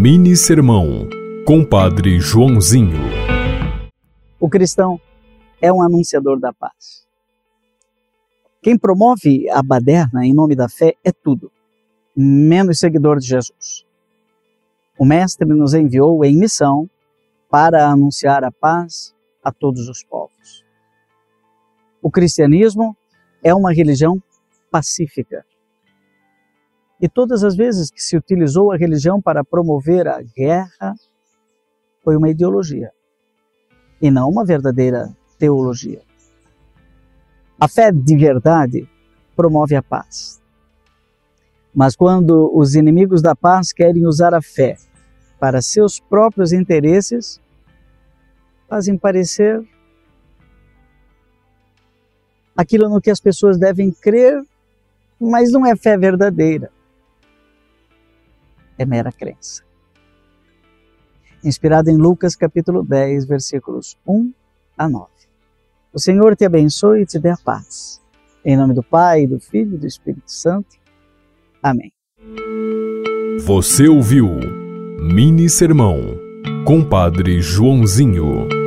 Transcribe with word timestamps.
Mini 0.00 0.36
Sermão, 0.36 1.08
Compadre 1.44 2.20
Joãozinho. 2.20 3.00
O 4.38 4.48
cristão 4.48 5.00
é 5.60 5.72
um 5.72 5.82
anunciador 5.82 6.38
da 6.38 6.52
paz. 6.52 7.04
Quem 8.62 8.78
promove 8.78 9.50
a 9.50 9.60
baderna 9.60 10.24
em 10.24 10.32
nome 10.32 10.54
da 10.54 10.68
fé 10.68 10.94
é 11.02 11.10
tudo, 11.10 11.50
menos 12.16 12.78
seguidor 12.78 13.18
de 13.18 13.26
Jesus. 13.26 13.84
O 14.96 15.04
Mestre 15.04 15.48
nos 15.48 15.74
enviou 15.74 16.24
em 16.24 16.36
missão 16.36 16.88
para 17.50 17.88
anunciar 17.88 18.44
a 18.44 18.52
paz 18.52 19.12
a 19.42 19.50
todos 19.50 19.88
os 19.88 20.04
povos. 20.04 20.64
O 22.00 22.08
cristianismo 22.08 22.96
é 23.42 23.52
uma 23.52 23.72
religião 23.72 24.22
pacífica. 24.70 25.44
E 27.00 27.08
todas 27.08 27.44
as 27.44 27.54
vezes 27.54 27.90
que 27.90 28.02
se 28.02 28.16
utilizou 28.16 28.72
a 28.72 28.76
religião 28.76 29.22
para 29.22 29.44
promover 29.44 30.08
a 30.08 30.20
guerra, 30.20 30.94
foi 32.02 32.16
uma 32.16 32.28
ideologia 32.28 32.90
e 34.00 34.10
não 34.10 34.28
uma 34.28 34.44
verdadeira 34.44 35.14
teologia. 35.38 36.02
A 37.60 37.68
fé 37.68 37.92
de 37.92 38.16
verdade 38.16 38.88
promove 39.36 39.76
a 39.76 39.82
paz. 39.82 40.40
Mas 41.72 41.94
quando 41.94 42.50
os 42.54 42.74
inimigos 42.74 43.22
da 43.22 43.36
paz 43.36 43.72
querem 43.72 44.04
usar 44.04 44.34
a 44.34 44.42
fé 44.42 44.76
para 45.38 45.62
seus 45.62 46.00
próprios 46.00 46.52
interesses, 46.52 47.40
fazem 48.68 48.98
parecer 48.98 49.62
aquilo 52.56 52.88
no 52.88 53.00
que 53.00 53.10
as 53.10 53.20
pessoas 53.20 53.56
devem 53.56 53.92
crer, 53.92 54.42
mas 55.20 55.52
não 55.52 55.64
é 55.64 55.76
fé 55.76 55.96
verdadeira 55.96 56.72
é 58.78 58.86
mera 58.86 59.12
crença. 59.12 59.62
Inspirado 61.44 61.90
em 61.90 61.96
Lucas 61.96 62.34
capítulo 62.34 62.82
10, 62.82 63.26
versículos 63.26 63.98
1 64.06 64.32
a 64.76 64.88
9. 64.88 65.06
O 65.92 65.98
Senhor 65.98 66.36
te 66.36 66.44
abençoe 66.44 67.02
e 67.02 67.06
te 67.06 67.18
dê 67.18 67.30
a 67.30 67.36
paz. 67.36 68.00
Em 68.44 68.56
nome 68.56 68.74
do 68.74 68.82
Pai, 68.82 69.26
do 69.26 69.38
Filho 69.40 69.74
e 69.74 69.78
do 69.78 69.86
Espírito 69.86 70.30
Santo. 70.30 70.76
Amém. 71.62 71.92
Você 73.44 73.88
ouviu 73.88 74.28
Mini 75.00 75.48
Sermão, 75.48 76.00
Compadre 76.64 77.40
Joãozinho. 77.40 78.57